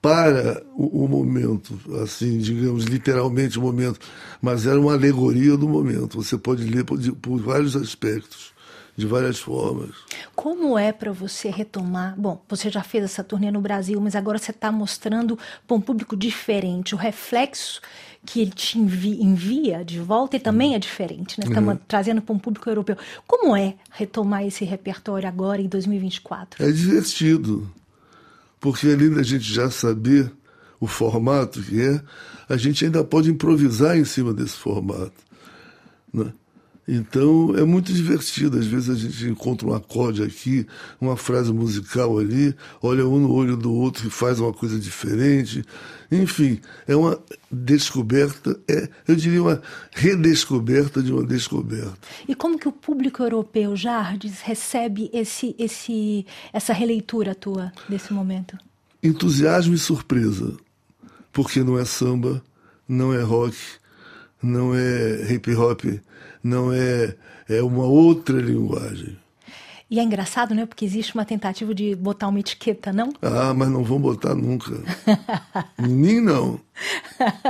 para 0.02 0.64
o, 0.76 1.04
o, 1.04 1.08
momento, 1.08 1.78
assim, 2.02 2.38
digamos, 2.38 2.86
literalmente 2.86 3.60
o 3.60 3.62
momento, 3.62 4.00
mas 4.42 4.66
era 4.66 4.80
uma 4.80 4.94
alegoria 4.94 5.58
do 5.58 5.68
momento. 5.68 6.22
Você 6.24 6.38
pode 6.38 6.64
ler 6.64 6.86
por, 6.86 7.00
por 7.18 7.40
vários 7.40 7.76
aspectos, 7.76 8.54
de 9.00 9.08
várias 9.08 9.40
formas. 9.40 9.92
Como 10.36 10.78
é 10.78 10.92
para 10.92 11.12
você 11.12 11.50
retomar? 11.50 12.14
Bom, 12.18 12.44
você 12.50 12.70
já 12.70 12.84
fez 12.84 13.06
essa 13.06 13.24
turnê 13.24 13.50
no 13.50 13.62
Brasil, 13.62 14.00
mas 14.02 14.14
agora 14.14 14.38
você 14.38 14.52
está 14.52 14.72
mostrando 14.72 15.40
para 15.66 15.78
um 15.78 15.80
público 15.80 16.18
diferente 16.18 16.94
o 16.94 16.98
reflexo 16.98 17.82
que 18.26 18.42
ele 18.42 18.52
te 18.52 18.78
envia 18.78 19.86
de 19.86 20.00
volta 20.00 20.36
e 20.36 20.40
também 20.40 20.76
é 20.76 20.80
diferente, 20.80 21.40
né? 21.40 21.46
Estamos 21.48 21.74
uhum. 21.74 21.80
trazendo 21.88 22.22
para 22.22 22.36
um 22.36 22.38
público 22.38 22.70
europeu. 22.70 22.98
Como 23.26 23.56
é 23.56 23.76
retomar 23.92 24.46
esse 24.46 24.66
repertório 24.66 25.28
agora 25.30 25.62
em 25.62 25.68
2024? 25.68 26.62
É 26.64 26.70
divertido, 26.70 27.72
porque 28.60 28.88
além 28.88 29.12
da 29.14 29.24
gente 29.24 29.46
já 29.46 29.72
saber 29.72 30.30
o 30.78 30.88
formato 30.88 31.62
que 31.62 31.82
é, 31.82 32.02
a 32.50 32.58
gente 32.58 32.84
ainda 32.84 33.02
pode 33.04 33.32
improvisar 33.32 33.98
em 33.98 34.04
cima 34.04 34.34
desse 34.34 34.58
formato. 34.58 35.14
Né? 36.14 36.34
Então 36.92 37.56
é 37.56 37.64
muito 37.64 37.94
divertido. 37.94 38.58
Às 38.58 38.66
vezes 38.66 38.90
a 38.90 38.96
gente 38.96 39.28
encontra 39.28 39.68
um 39.68 39.74
acorde 39.74 40.24
aqui, 40.24 40.66
uma 41.00 41.16
frase 41.16 41.54
musical 41.54 42.18
ali, 42.18 42.56
olha 42.82 43.08
um 43.08 43.20
no 43.20 43.32
olho 43.32 43.56
do 43.56 43.72
outro 43.72 44.08
e 44.08 44.10
faz 44.10 44.40
uma 44.40 44.52
coisa 44.52 44.80
diferente. 44.80 45.64
Enfim, 46.12 46.60
é 46.88 46.96
uma 46.96 47.20
descoberta, 47.52 48.60
é, 48.68 48.90
eu 49.08 49.16
diria 49.16 49.44
uma 49.44 49.62
redescoberta 49.92 51.04
de 51.04 51.14
uma 51.14 51.24
descoberta. 51.24 51.96
E 52.28 52.34
como 52.34 52.58
que 52.58 52.68
o 52.68 52.72
público 52.72 53.22
europeu, 53.22 53.76
Jardes, 53.76 54.42
recebe 54.42 55.12
esse, 55.14 55.56
esse, 55.60 56.26
essa 56.52 56.74
releitura 56.74 57.36
tua 57.36 57.72
desse 57.88 58.12
momento? 58.12 58.58
Entusiasmo 59.04 59.76
e 59.76 59.78
surpresa, 59.78 60.58
porque 61.32 61.64
não 61.64 61.78
é 61.78 61.86
samba, 61.86 62.44
não 62.88 63.14
é 63.14 63.22
rock, 63.22 63.56
não 64.42 64.74
é 64.74 65.32
hip 65.32 65.54
hop, 65.56 65.84
não 66.44 66.72
é, 66.72 67.16
é 67.48 67.62
uma 67.62 67.86
outra 67.86 68.40
linguagem. 68.40 69.18
E 69.92 70.00
é 70.00 70.04
engraçado, 70.04 70.54
né? 70.54 70.68
Porque 70.68 70.86
existe 70.86 71.16
uma 71.16 71.26
tentativa 71.26 71.74
de 71.74 71.96
botar 71.96 72.28
uma 72.28 72.40
etiqueta, 72.40 72.94
não? 72.94 73.10
Ah, 73.24 73.56
mas 73.56 73.70
não 73.70 73.84
vão 73.84 74.00
botar 74.00 74.36
nunca. 74.36 74.72
em 75.80 75.88
mim, 75.88 76.20
não. 76.22 76.60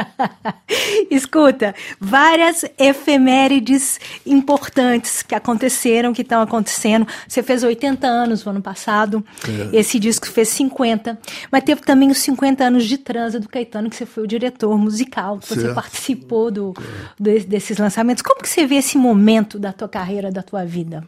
Escuta, 1.11 1.75
várias 1.99 2.63
efemérides 2.77 3.99
importantes 4.25 5.21
que 5.21 5.35
aconteceram, 5.35 6.13
que 6.13 6.21
estão 6.21 6.41
acontecendo. 6.41 7.05
Você 7.27 7.43
fez 7.43 7.61
80 7.61 8.07
anos 8.07 8.45
no 8.45 8.51
ano 8.51 8.61
passado, 8.61 9.23
é. 9.45 9.77
esse 9.77 9.99
disco 9.99 10.25
fez 10.27 10.47
50, 10.47 11.19
mas 11.51 11.63
teve 11.63 11.81
também 11.81 12.09
os 12.09 12.19
50 12.19 12.63
anos 12.63 12.85
de 12.85 12.97
transa 12.97 13.37
do 13.37 13.49
Caetano, 13.49 13.89
que 13.89 13.97
você 13.97 14.05
foi 14.05 14.23
o 14.23 14.27
diretor 14.27 14.77
musical, 14.77 15.39
que 15.39 15.47
certo. 15.49 15.61
você 15.61 15.73
participou 15.73 16.49
do, 16.49 16.73
é. 17.19 17.39
desses 17.39 17.77
lançamentos. 17.77 18.23
Como 18.23 18.41
que 18.41 18.49
você 18.49 18.65
vê 18.65 18.75
esse 18.75 18.97
momento 18.97 19.59
da 19.59 19.73
tua 19.73 19.89
carreira, 19.89 20.31
da 20.31 20.41
tua 20.41 20.65
vida? 20.65 21.05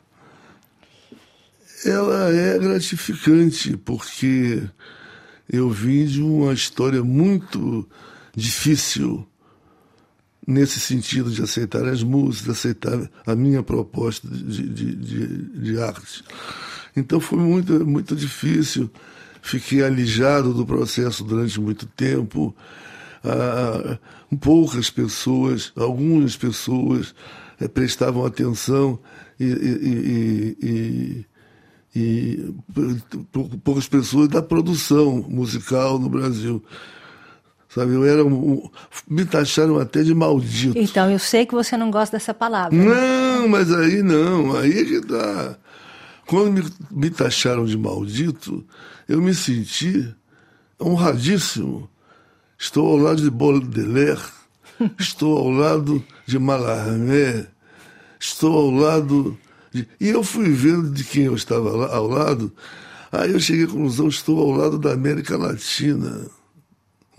Ela 1.85 2.29
é 2.29 2.57
gratificante, 2.59 3.77
porque 3.77 4.61
eu 5.51 5.69
vim 5.69 6.05
de 6.05 6.21
uma 6.21 6.53
história 6.53 7.03
muito 7.03 7.87
difícil 8.35 9.27
nesse 10.47 10.79
sentido 10.79 11.31
de 11.31 11.41
aceitar 11.41 11.87
as 11.87 12.03
músicas, 12.03 12.57
aceitar 12.57 13.09
a 13.25 13.35
minha 13.35 13.61
proposta 13.61 14.27
de, 14.27 14.67
de, 14.67 14.95
de, 14.95 15.37
de 15.59 15.81
arte. 15.81 16.23
Então 16.95 17.19
foi 17.19 17.39
muito, 17.39 17.85
muito 17.85 18.15
difícil. 18.15 18.89
Fiquei 19.41 19.83
alijado 19.83 20.53
do 20.53 20.65
processo 20.65 21.23
durante 21.23 21.59
muito 21.59 21.85
tempo. 21.85 22.55
Ah, 23.23 23.97
poucas 24.39 24.89
pessoas, 24.89 25.71
algumas 25.75 26.35
pessoas 26.35 27.13
eh, 27.59 27.67
prestavam 27.67 28.25
atenção 28.25 28.99
e, 29.39 29.45
e, 29.45 30.57
e, 30.61 31.25
e 31.95 32.53
poucas 33.63 33.87
pessoas 33.87 34.27
da 34.29 34.41
produção 34.41 35.25
musical 35.27 35.99
no 35.99 36.09
Brasil. 36.09 36.63
Sabe, 37.69 37.93
eu 37.93 38.05
era 38.05 38.25
um, 38.25 38.69
me 39.07 39.23
taxaram 39.23 39.79
até 39.79 40.03
de 40.03 40.13
maldito. 40.13 40.77
Então, 40.77 41.09
eu 41.09 41.19
sei 41.19 41.45
que 41.45 41.53
você 41.53 41.77
não 41.77 41.89
gosta 41.89 42.17
dessa 42.17 42.33
palavra. 42.33 42.77
Né? 42.77 42.83
Não, 42.83 43.47
mas 43.47 43.71
aí 43.71 44.03
não, 44.03 44.55
aí 44.57 44.79
é 44.79 44.85
que 44.85 45.01
tá. 45.01 45.57
Quando 46.25 46.51
me, 46.51 46.63
me 46.91 47.09
taxaram 47.09 47.65
de 47.65 47.77
maldito, 47.77 48.65
eu 49.07 49.21
me 49.21 49.33
senti 49.33 50.13
honradíssimo. 50.81 51.89
Estou 52.57 52.87
ao 52.87 52.97
lado 52.97 53.21
de 53.21 53.29
Baudelaire, 53.29 54.21
estou 54.99 55.37
ao 55.37 55.49
lado 55.49 56.03
de 56.25 56.37
Mallarmé, 56.37 57.47
estou 58.19 58.57
ao 58.57 58.69
lado 58.69 59.37
e 59.73 60.09
eu 60.09 60.23
fui 60.23 60.51
vendo 60.51 60.89
de 60.89 61.03
quem 61.03 61.23
eu 61.23 61.35
estava 61.35 61.71
lá, 61.71 61.95
ao 61.95 62.07
lado, 62.07 62.51
aí 63.11 63.31
eu 63.31 63.39
cheguei 63.39 63.65
à 63.65 63.67
conclusão: 63.67 64.07
estou 64.07 64.39
ao 64.39 64.51
lado 64.51 64.77
da 64.77 64.93
América 64.93 65.37
Latina, 65.37 66.27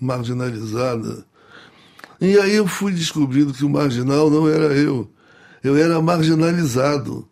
marginalizada. 0.01 1.25
E 2.21 2.39
aí 2.39 2.55
eu 2.55 2.67
fui 2.67 2.93
descobrindo 2.93 3.53
que 3.53 3.65
o 3.65 3.71
marginal 3.71 4.31
não 4.31 4.49
era 4.49 4.75
eu, 4.75 5.11
eu 5.63 5.77
era 5.77 6.01
marginalizado, 6.01 7.29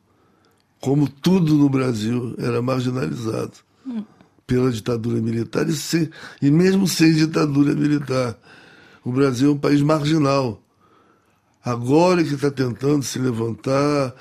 como 0.81 1.09
tudo 1.09 1.55
no 1.55 1.69
Brasil 1.69 2.35
era 2.39 2.61
marginalizado 2.61 3.53
pela 4.51 4.73
ditadura 4.73 5.21
militar 5.21 5.69
e, 5.69 5.73
sem, 5.73 6.11
e 6.43 6.51
mesmo 6.51 6.89
sem 6.89 7.13
ditadura 7.13 7.73
militar. 7.73 8.37
O 9.05 9.13
Brasil 9.13 9.51
é 9.51 9.53
um 9.53 9.59
país 9.59 9.81
marginal. 9.81 10.61
Agora 11.65 12.25
que 12.25 12.35
está 12.35 12.51
tentando 12.51 13.03
se 13.03 13.19
levantar, 13.19 14.15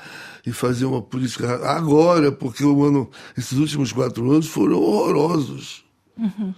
e 0.45 0.51
fazer 0.51 0.85
uma 0.85 1.01
política 1.01 1.55
agora, 1.69 2.31
porque 2.31 2.63
o 2.63 2.83
ano, 2.83 3.09
esses 3.37 3.57
últimos 3.57 3.91
quatro 3.91 4.31
anos 4.31 4.47
foram 4.47 4.81
horrorosos. 4.81 5.85
Uhum. 6.17 6.53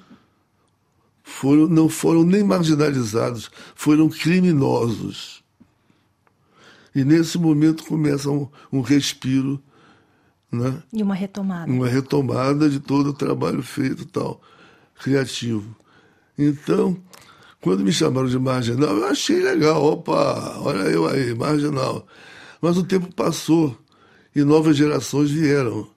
Foram, 1.23 1.67
não 1.67 1.89
foram 1.89 2.23
nem 2.23 2.43
marginalizados, 2.43 3.50
foram 3.75 4.09
criminosos. 4.09 5.43
E 6.93 7.03
nesse 7.03 7.38
momento 7.38 7.85
começa 7.85 8.29
um, 8.29 8.47
um 8.71 8.81
respiro. 8.81 9.61
Né? 10.51 10.81
E 10.91 11.01
uma 11.01 11.15
retomada. 11.15 11.71
Uma 11.71 11.88
retomada 11.88 12.69
de 12.69 12.79
todo 12.79 13.11
o 13.11 13.13
trabalho 13.13 13.63
feito 13.63 14.05
tal, 14.05 14.41
criativo. 15.00 15.75
Então, 16.38 16.97
quando 17.61 17.83
me 17.83 17.93
chamaram 17.93 18.27
de 18.27 18.39
marginal, 18.39 18.97
eu 18.97 19.05
achei 19.05 19.39
legal. 19.39 19.83
Opa, 19.83 20.57
olha 20.59 20.89
eu 20.89 21.07
aí, 21.07 21.33
marginal. 21.35 22.07
Mas 22.59 22.75
o 22.77 22.83
tempo 22.83 23.13
passou 23.13 23.77
e 24.35 24.43
novas 24.43 24.75
gerações 24.75 25.29
vieram. 25.29 25.87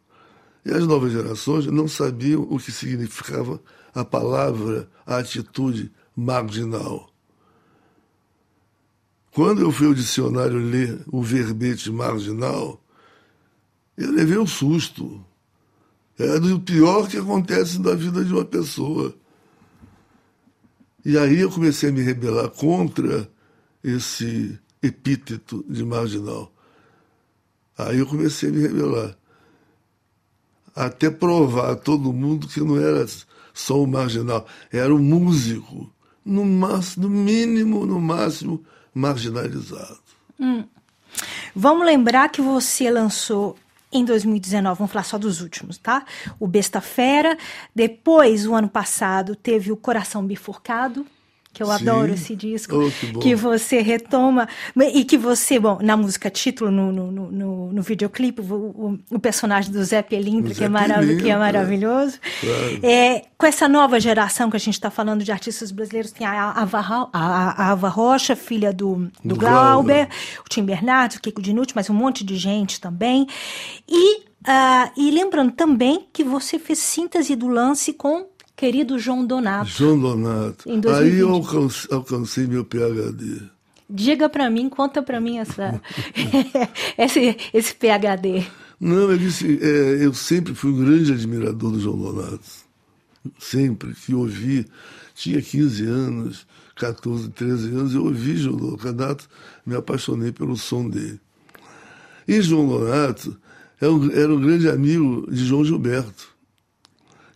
E 0.65 0.71
as 0.71 0.87
novas 0.87 1.13
gerações 1.13 1.67
não 1.67 1.89
sabiam 1.89 2.43
o 2.43 2.59
que 2.59 2.71
significava 2.71 3.61
a 3.95 4.05
palavra, 4.05 4.89
a 5.07 5.19
atitude 5.19 5.91
marginal. 6.15 7.11
Quando 9.33 9.63
eu 9.63 9.73
fui 9.73 9.87
ao 9.87 9.95
dicionário 9.95 10.59
ler 10.59 11.01
o 11.07 11.23
verbete 11.23 11.91
marginal, 11.91 12.81
eu 13.97 14.11
levei 14.13 14.39
um 14.39 14.47
susto. 14.47 15.25
É 16.19 16.39
do 16.39 16.61
pior 16.61 17.09
que 17.09 17.17
acontece 17.17 17.81
na 17.81 17.95
vida 17.95 18.25
de 18.25 18.33
uma 18.33 18.45
pessoa. 18.45 19.15
E 21.05 21.19
aí 21.19 21.41
eu 21.41 21.51
comecei 21.51 21.91
a 21.91 21.93
me 21.93 22.01
rebelar 22.01 22.49
contra 22.49 23.29
esse 23.83 24.59
epíteto 24.83 25.65
de 25.69 25.85
marginal. 25.85 26.51
Aí 27.77 27.99
eu 27.99 28.07
comecei 28.07 28.49
a 28.49 28.53
me 28.53 28.63
revelar. 28.63 29.17
Até 30.75 31.11
provar 31.11 31.73
a 31.73 31.77
todo 31.77 32.13
mundo 32.13 32.49
que 32.49 32.61
não 32.61 32.81
era 32.81 33.07
só 33.53 33.81
um 33.81 33.87
marginal, 33.87 34.47
era 34.73 34.93
um 34.93 34.99
músico, 34.99 35.93
no, 36.25 36.45
máximo, 36.45 37.09
no 37.09 37.15
mínimo, 37.15 37.87
no 37.87 38.01
máximo, 38.01 38.65
marginalizado. 38.93 40.01
Hum. 40.41 40.65
Vamos 41.55 41.87
lembrar 41.87 42.31
que 42.31 42.43
você 42.43 42.91
lançou 42.91 43.57
em 43.95 44.05
2019, 44.05 44.79
vamos 44.79 44.93
falar 44.93 45.05
só 45.05 45.17
dos 45.17 45.41
últimos, 45.41 45.79
tá? 45.79 46.05
O 46.41 46.47
Besta 46.47 46.81
Fera, 46.81 47.39
depois, 47.75 48.47
o 48.47 48.55
ano 48.55 48.69
passado, 48.69 49.37
teve 49.37 49.71
o 49.71 49.77
Coração 49.77 50.27
Bifurcado, 50.27 51.07
que 51.55 51.63
eu 51.63 51.69
Sim. 51.69 51.73
adoro 51.73 52.13
esse 52.13 52.35
disco, 52.35 52.77
oh, 52.77 52.91
que, 52.91 53.19
que, 53.21 53.35
você 53.37 53.81
retoma, 53.81 54.49
e 54.93 55.05
que 55.05 55.17
você, 55.17 55.57
bom, 55.57 55.79
na 55.81 55.97
música 55.97 56.29
título, 56.29 56.69
no, 56.69 56.91
no, 56.91 57.13
no, 57.13 57.73
no 57.73 57.83
videoclipe, 57.83 58.43
o, 58.43 58.45
o, 58.45 58.99
o, 59.13 59.19
personagem 59.21 59.71
do 59.71 59.83
Zé 59.85 60.03
Pelintra, 60.03 60.53
que, 60.53 60.65
é 60.65 60.69
que 61.21 61.31
é 61.31 61.37
maravilhoso. 61.39 62.19
Claro. 62.41 62.81
É, 62.83 63.23
com 63.39 63.47
essa 63.47 63.69
nova 63.69 64.01
geração 64.01 64.51
que 64.51 64.57
a 64.57 64.61
gente 64.61 64.75
está 64.75 64.91
falando 64.91 65.23
de 65.23 65.31
artistas 65.31 65.71
brasileiros, 65.71 66.11
tem 66.11 66.27
a 66.27 66.51
Ava, 66.51 67.09
a, 67.13 67.63
a 67.63 67.71
Ava 67.71 67.89
Rocha, 67.89 68.35
filha 68.35 68.73
do, 68.73 69.09
do, 69.23 69.29
do 69.29 69.37
Glauber, 69.37 70.09
o 70.45 70.49
Tim 70.49 70.65
Bernardes, 70.65 71.19
o 71.19 71.21
Kiko 71.21 71.41
Dinucci, 71.41 71.73
mas 71.77 71.89
um 71.89 71.95
monte 71.95 72.25
de 72.25 72.37
gente 72.37 72.81
também. 72.81 73.29
E, 73.89 74.17
uh, 74.19 74.91
e 74.97 75.09
lembrando 75.13 75.53
também 75.53 76.09
que 76.13 76.25
você 76.25 76.59
fez 76.59 76.81
síntese 76.81 77.37
do 77.37 77.47
lance 77.47 77.93
com 77.93 78.34
querido 78.65 78.99
João 78.99 79.27
Donato. 79.27 79.69
João 79.69 80.01
Donato. 80.01 80.65
Aí 80.97 81.19
eu 81.19 81.29
alcancei, 81.29 81.95
alcancei 81.95 82.47
meu 82.47 82.65
PhD. 82.65 83.43
Diga 83.91 84.27
para 84.27 84.49
mim, 84.49 84.71
conta 84.71 85.03
para 85.03 85.21
mim 85.21 85.37
essa, 85.37 85.79
esse, 86.97 87.37
esse 87.53 87.75
PhD. 87.75 88.47
Não, 88.81 89.11
eu 89.11 89.19
disse, 89.19 89.59
é, 89.61 90.07
eu 90.07 90.15
sempre 90.15 90.55
fui 90.55 90.71
um 90.71 90.83
grande 90.83 91.13
admirador 91.13 91.73
do 91.73 91.79
João 91.79 91.99
Donato. 91.99 92.65
Sempre 93.39 93.93
que 93.93 94.15
ouvi, 94.15 94.67
tinha 95.15 95.43
15 95.43 95.85
anos, 95.85 96.47
14, 96.77 97.29
13 97.33 97.69
anos, 97.69 97.95
eu 97.95 98.05
ouvi 98.05 98.35
João 98.35 98.57
Donato, 98.57 99.29
me 99.67 99.77
apaixonei 99.77 100.33
pelo 100.33 100.57
som 100.57 100.89
dele. 100.89 101.21
E 102.27 102.41
João 102.41 102.67
Donato 102.67 103.37
era 103.79 103.93
um, 103.93 104.11
era 104.11 104.35
um 104.35 104.41
grande 104.41 104.71
amigo 104.71 105.31
de 105.31 105.45
João 105.45 105.67
Gilberto. 105.67 106.34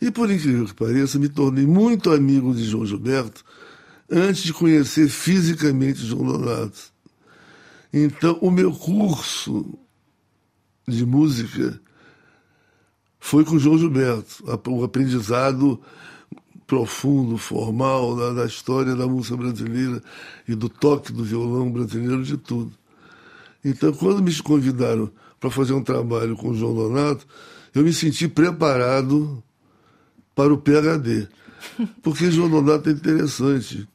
E 0.00 0.11
por 0.11 0.31
incrível 0.31 0.67
que 0.67 0.75
pareça, 0.75 1.19
me 1.19 1.28
tornei 1.28 1.67
muito 1.67 2.11
amigo 2.11 2.55
de 2.55 2.64
João 2.64 2.87
Gilberto 2.87 3.45
antes 4.11 4.43
de 4.43 4.52
conhecer 4.52 5.09
fisicamente 5.09 6.07
João 6.07 6.25
Donato. 6.25 6.93
Então, 7.93 8.38
o 8.40 8.50
meu 8.50 8.73
curso 8.73 9.78
de 10.87 11.05
música 11.05 11.81
foi 13.19 13.45
com 13.45 13.59
João 13.59 13.78
Gilberto, 13.78 14.45
o 14.69 14.85
aprendizado 14.85 15.81
profundo, 16.67 17.38
formal 17.38 18.14
da, 18.14 18.33
da, 18.35 18.47
história 18.47 18.95
da 18.95 19.07
música 19.07 19.37
brasileira 19.37 20.02
e 20.47 20.55
do 20.55 20.69
toque 20.69 21.12
do 21.12 21.25
violão 21.25 21.71
brasileiro, 21.71 22.23
de 22.23 22.37
tudo. 22.37 22.73
Então, 23.64 23.93
quando 23.93 24.23
me 24.23 24.35
convidaram 24.43 25.11
para 25.40 25.50
fazer 25.50 25.73
um 25.73 25.83
trabalho 25.83 26.37
com 26.37 26.50
o 26.50 26.55
João 26.55 26.75
Donato, 26.75 27.26
eu 27.75 27.83
me 27.83 27.93
senti 27.93 28.28
preparado 28.28 29.43
para 30.38 30.54
o 30.54 30.59
PHD. 30.59 31.26
Porque 32.00 32.28
Donato 32.28 32.88
é 32.88 32.92
interessante. 32.92 33.88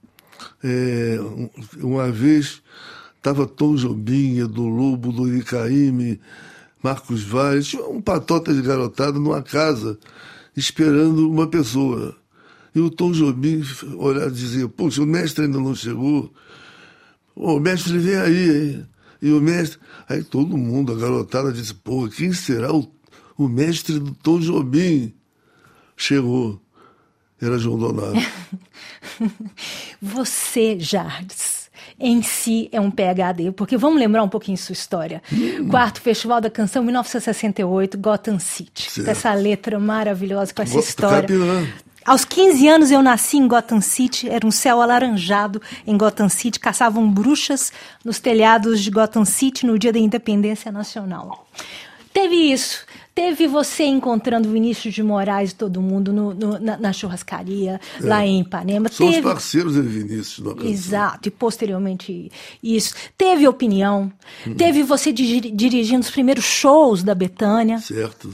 É, 0.62 1.18
uma 1.82 2.12
vez 2.12 2.62
estava 3.16 3.48
Tom 3.48 3.76
Jobim, 3.76 4.46
do 4.48 4.68
Lobo, 4.68 5.14
do 5.14 5.34
Icaíme, 5.34 6.20
Marcos 6.84 7.24
Vaz, 7.24 7.74
um 7.76 8.02
patota 8.02 8.54
de 8.54 8.62
garotada 8.62 9.18
numa 9.18 9.42
casa 9.42 9.98
esperando 10.54 11.32
uma 11.32 11.48
pessoa. 11.48 12.14
E 12.76 12.82
o 12.82 12.90
Tom 12.90 13.14
Jobim 13.14 13.64
olhar 13.98 14.28
e 14.28 14.32
dizia, 14.32 14.68
poxa, 14.68 15.02
o 15.02 15.06
mestre 15.06 15.46
ainda 15.46 15.60
não 15.60 15.74
chegou. 15.74 16.34
o 17.34 17.58
mestre 17.58 17.98
vem 17.98 18.18
aí, 18.18 18.50
hein? 18.50 18.86
E 19.22 19.32
o 19.32 19.40
mestre. 19.40 19.80
Aí 20.10 20.22
todo 20.22 20.58
mundo, 20.58 20.92
a 20.92 20.96
garotada, 20.98 21.54
disse, 21.54 21.74
pô, 21.74 22.10
quem 22.10 22.34
será 22.34 22.74
o, 22.74 22.86
o 23.38 23.48
mestre 23.48 23.98
do 23.98 24.14
Tom 24.16 24.42
Jobim? 24.42 25.14
Chegou. 25.96 26.60
Era 27.42 27.58
João 27.58 27.78
Donato. 27.78 28.26
Você, 30.02 30.80
Jardes, 30.80 31.70
em 32.00 32.22
si 32.22 32.70
é 32.72 32.80
um 32.80 32.90
PHD, 32.90 33.52
porque 33.52 33.78
vamos 33.78 34.00
lembrar 34.00 34.24
um 34.24 34.30
pouquinho 34.30 34.58
sua 34.58 34.74
história. 34.74 35.22
Hum. 35.32 35.68
Quarto 35.68 36.02
Festival 36.02 36.40
da 36.40 36.50
Canção, 36.50 36.84
1968, 36.84 37.98
Gotham 37.98 38.40
City. 38.40 38.90
Certo. 38.90 39.06
Com 39.06 39.12
essa 39.12 39.34
letra 39.34 39.80
maravilhosa, 39.80 40.54
com 40.54 40.62
essa 40.62 40.80
história. 40.80 41.22
Capilã. 41.22 41.68
Aos 42.06 42.26
15 42.26 42.68
anos 42.68 42.92
eu 42.92 43.02
nasci 43.02 43.38
em 43.38 43.48
Gotham 43.48 43.80
City, 43.80 44.28
era 44.28 44.46
um 44.46 44.52
céu 44.52 44.82
alaranjado 44.82 45.62
em 45.88 45.98
Gotham 45.98 46.28
City, 46.28 46.60
caçavam 46.60 47.10
bruxas 47.10 47.72
nos 48.04 48.20
telhados 48.20 48.82
de 48.82 48.92
Gotham 48.92 49.24
City 49.24 49.66
no 49.66 49.80
dia 49.80 49.94
da 49.94 50.00
independência 50.00 50.70
nacional. 50.70 51.48
Teve 52.12 52.36
isso, 52.36 52.86
teve 53.14 53.48
você 53.48 53.84
encontrando 53.84 54.50
Vinícius 54.50 54.94
de 54.94 55.04
Moraes 55.04 55.52
e 55.52 55.56
todo 55.56 55.82
mundo 55.82 56.12
no, 56.12 56.34
no, 56.34 56.60
na, 56.60 56.78
na, 56.78 56.94
churrascaria, 56.94 57.80
é. 58.02 58.06
lá 58.06 58.26
em 58.26 58.42
Ipanema. 58.42 58.90
São 58.90 59.08
teve... 59.08 59.20
os 59.20 59.24
parceiros 59.24 59.74
de 59.76 59.82
Vinícius 59.82 60.40
na 60.40 60.54
canção. 60.54 60.70
Exato, 60.70 61.28
e 61.28 61.32
posteriormente 61.32 62.32
isso. 62.62 62.96
Teve 63.18 63.48
opinião, 63.48 64.12
hum. 64.48 64.56
teve 64.56 64.84
você 64.84 65.12
dirigindo 65.12 66.02
os 66.02 66.12
primeiros 66.12 66.46
shows 66.46 67.04
da 67.04 67.14
Betânia. 67.14 67.80
Certo 67.80 68.34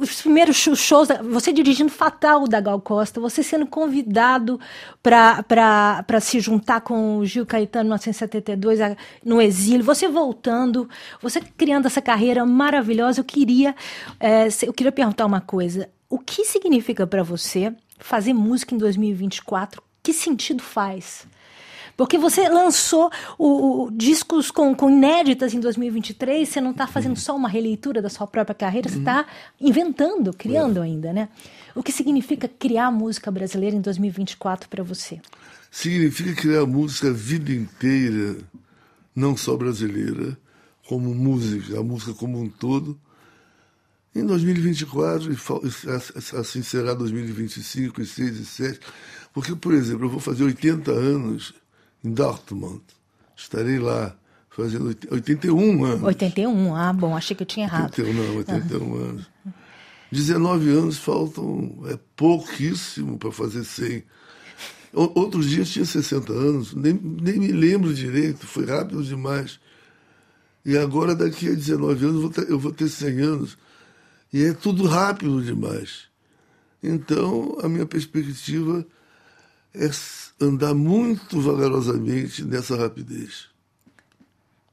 os 0.00 0.22
primeiros 0.22 0.56
shows, 0.56 1.08
você 1.30 1.52
dirigindo 1.52 1.90
Fatal 1.90 2.48
da 2.48 2.60
Gal 2.60 2.80
Costa, 2.80 3.20
você 3.20 3.42
sendo 3.42 3.66
convidado 3.66 4.58
para 5.02 6.20
se 6.20 6.40
juntar 6.40 6.80
com 6.80 7.18
o 7.18 7.26
Gil 7.26 7.44
Caetano 7.44 7.84
em 7.84 7.88
1972 7.88 8.78
no 9.22 9.42
exílio, 9.42 9.84
você 9.84 10.08
voltando, 10.08 10.88
você 11.20 11.42
criando 11.42 11.86
essa 11.86 12.00
carreira 12.00 12.46
maravilhosa. 12.46 13.20
Eu 13.20 13.24
queria, 13.24 13.74
é, 14.18 14.48
eu 14.62 14.72
queria 14.72 14.92
perguntar 14.92 15.26
uma 15.26 15.42
coisa: 15.42 15.90
o 16.08 16.18
que 16.18 16.44
significa 16.46 17.06
para 17.06 17.22
você 17.22 17.74
fazer 17.98 18.32
música 18.32 18.74
em 18.74 18.78
2024? 18.78 19.82
Que 20.02 20.12
sentido 20.14 20.62
faz? 20.62 21.26
Porque 21.96 22.18
você 22.18 22.48
lançou 22.48 23.10
o, 23.38 23.84
o 23.84 23.90
discos 23.90 24.50
com, 24.50 24.74
com, 24.74 24.90
inéditas 24.90 25.54
em 25.54 25.60
2023, 25.60 26.48
você 26.48 26.60
não 26.60 26.72
está 26.72 26.86
fazendo 26.86 27.16
só 27.16 27.36
uma 27.36 27.48
releitura 27.48 28.02
da 28.02 28.08
sua 28.08 28.26
própria 28.26 28.54
carreira, 28.54 28.88
você 28.88 28.98
está 28.98 29.26
inventando, 29.60 30.32
criando 30.32 30.80
é. 30.80 30.84
ainda, 30.84 31.12
né? 31.12 31.28
O 31.74 31.82
que 31.82 31.92
significa 31.92 32.48
criar 32.48 32.90
música 32.90 33.30
brasileira 33.30 33.76
em 33.76 33.80
2024 33.80 34.68
para 34.68 34.82
você? 34.82 35.20
Significa 35.70 36.34
criar 36.34 36.66
música 36.66 37.10
a 37.10 37.12
vida 37.12 37.52
inteira, 37.52 38.38
não 39.14 39.36
só 39.36 39.56
brasileira, 39.56 40.36
como 40.86 41.14
música, 41.14 41.78
a 41.78 41.82
música 41.82 42.12
como 42.14 42.40
um 42.40 42.48
todo. 42.48 42.98
Em 44.14 44.24
2024, 44.24 45.32
e 45.32 45.36
assim 46.38 46.62
será 46.62 46.94
2025, 46.94 48.00
e 48.00 48.06
6 48.06 48.38
e 48.38 48.46
7, 48.46 48.80
porque, 49.32 49.56
por 49.56 49.74
exemplo, 49.74 50.04
eu 50.04 50.10
vou 50.10 50.20
fazer 50.20 50.44
80 50.44 50.92
anos 50.92 51.52
em 52.04 52.12
Dortmund. 52.12 52.82
Estarei 53.36 53.78
lá 53.78 54.14
fazendo 54.50 54.96
81 55.10 55.84
anos. 55.84 56.02
81, 56.04 56.76
ah, 56.76 56.92
bom, 56.92 57.16
achei 57.16 57.36
que 57.36 57.42
eu 57.42 57.46
tinha 57.46 57.66
errado. 57.66 57.84
81, 57.84 58.12
não, 58.12 58.36
81 58.36 58.84
uhum. 58.84 58.94
anos. 58.94 59.30
19 60.12 60.70
anos 60.70 60.98
faltam, 60.98 61.82
é 61.86 61.98
pouquíssimo 62.14 63.18
para 63.18 63.32
fazer 63.32 63.64
100. 63.64 64.04
Outros 64.92 65.50
dias 65.50 65.70
tinha 65.70 65.84
60 65.84 66.32
anos, 66.32 66.72
nem, 66.72 66.92
nem 66.92 67.38
me 67.40 67.50
lembro 67.50 67.92
direito, 67.92 68.46
foi 68.46 68.64
rápido 68.64 69.02
demais. 69.02 69.58
E 70.64 70.78
agora, 70.78 71.16
daqui 71.16 71.48
a 71.48 71.54
19 71.54 72.06
anos, 72.06 72.14
eu 72.14 72.20
vou 72.20 72.30
ter, 72.30 72.50
eu 72.50 72.58
vou 72.58 72.72
ter 72.72 72.88
100 72.88 73.20
anos. 73.20 73.58
E 74.32 74.44
é 74.44 74.52
tudo 74.52 74.86
rápido 74.86 75.42
demais. 75.42 76.04
Então, 76.80 77.58
a 77.60 77.68
minha 77.68 77.84
perspectiva 77.84 78.86
é 79.74 79.90
andar 80.40 80.74
muito 80.74 81.40
vagarosamente 81.40 82.44
nessa 82.44 82.76
rapidez. 82.76 83.48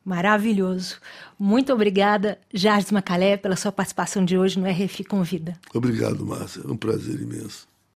Maravilhoso. 0.04 0.98
Muito 1.38 1.72
obrigada, 1.72 2.40
Jardim 2.52 2.94
Macalé, 2.94 3.38
pela 3.38 3.56
sua 3.56 3.72
participação 3.72 4.26
de 4.26 4.38
hoje 4.38 4.60
no 4.60 4.68
RFI 4.68 5.04
Convida. 5.04 5.54
Obrigado, 5.74 6.26
Márcia. 6.26 6.62
É 6.66 6.72
um 6.72 6.78
prazer 6.78 7.22
imenso. 7.22 7.71